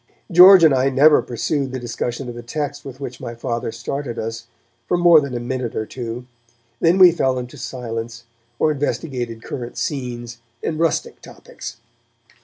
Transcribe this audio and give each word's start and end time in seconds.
George 0.31 0.63
and 0.63 0.73
I 0.73 0.89
never 0.89 1.21
pursued 1.21 1.71
the 1.71 1.79
discussion 1.79 2.27
of 2.27 2.33
the 2.33 2.41
text 2.41 2.83
with 2.83 2.99
which 2.99 3.21
my 3.21 3.35
Father 3.35 3.71
started 3.71 4.17
us 4.17 4.47
for 4.87 4.97
more 4.97 5.21
than 5.21 5.35
a 5.35 5.39
minute 5.39 5.75
or 5.75 5.85
two; 5.85 6.25
then 6.79 6.97
we 6.97 7.11
fell 7.11 7.37
into 7.37 7.55
silence, 7.55 8.23
or 8.57 8.71
investigated 8.71 9.43
current 9.43 9.77
scenes 9.77 10.39
and 10.63 10.79
rustic 10.79 11.21
topics. 11.21 11.77